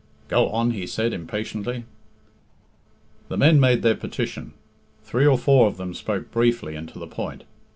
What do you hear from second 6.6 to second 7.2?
and to the